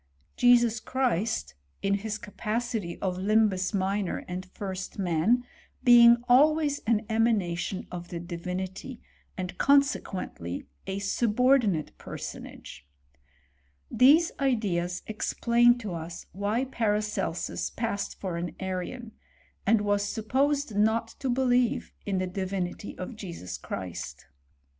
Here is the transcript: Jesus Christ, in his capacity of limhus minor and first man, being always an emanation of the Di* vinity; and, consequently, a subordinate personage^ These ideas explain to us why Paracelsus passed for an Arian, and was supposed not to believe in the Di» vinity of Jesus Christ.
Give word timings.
Jesus 0.35 0.79
Christ, 0.79 1.53
in 1.83 1.93
his 1.93 2.17
capacity 2.17 2.97
of 3.03 3.17
limhus 3.17 3.71
minor 3.71 4.25
and 4.27 4.47
first 4.47 4.97
man, 4.97 5.43
being 5.83 6.17
always 6.27 6.79
an 6.87 7.05
emanation 7.07 7.85
of 7.91 8.07
the 8.07 8.19
Di* 8.19 8.37
vinity; 8.37 8.97
and, 9.37 9.55
consequently, 9.59 10.65
a 10.87 10.97
subordinate 10.97 11.95
personage^ 11.99 12.79
These 13.91 14.31
ideas 14.39 15.03
explain 15.05 15.77
to 15.77 15.93
us 15.93 16.25
why 16.31 16.65
Paracelsus 16.65 17.69
passed 17.69 18.19
for 18.19 18.37
an 18.37 18.55
Arian, 18.59 19.11
and 19.67 19.81
was 19.81 20.03
supposed 20.03 20.75
not 20.75 21.09
to 21.19 21.29
believe 21.29 21.93
in 22.07 22.17
the 22.17 22.25
Di» 22.25 22.45
vinity 22.47 22.97
of 22.97 23.15
Jesus 23.15 23.55
Christ. 23.55 24.25